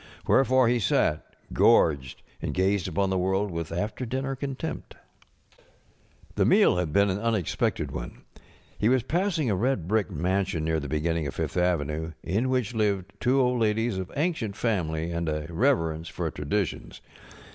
Wherefore 0.27 0.67
he 0.67 0.79
sat, 0.79 1.35
gorged, 1.53 2.23
and 2.41 2.55
gazed 2.55 2.87
upon 2.87 3.11
the 3.11 3.19
world 3.19 3.51
with 3.51 3.71
after 3.71 4.03
dinner 4.03 4.35
contempt. 4.35 4.95
The 6.33 6.43
meal 6.43 6.77
had 6.77 6.91
been 6.91 7.11
an 7.11 7.19
unexpected 7.19 7.91
one. 7.91 8.23
He 8.79 8.89
was 8.89 9.03
passing 9.03 9.51
a 9.51 9.55
red 9.55 9.87
brick 9.87 10.09
mansion 10.09 10.65
near 10.65 10.79
the 10.79 10.89
beginning 10.89 11.27
of 11.27 11.35
Fifth 11.35 11.55
avenue, 11.55 12.13
in 12.23 12.49
which 12.49 12.73
lived 12.73 13.13
two 13.19 13.39
old 13.39 13.59
ladies 13.59 13.99
of 13.99 14.11
ancient 14.15 14.55
family 14.55 15.11
and 15.11 15.29
a 15.29 15.45
reverence 15.49 16.07
for 16.07 16.31
traditions. 16.31 16.99